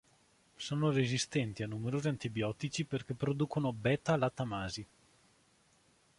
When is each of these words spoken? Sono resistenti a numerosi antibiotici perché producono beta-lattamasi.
Sono 0.55 0.89
resistenti 0.89 1.61
a 1.61 1.67
numerosi 1.67 2.07
antibiotici 2.07 2.85
perché 2.85 3.13
producono 3.13 3.71
beta-lattamasi. 3.71 4.87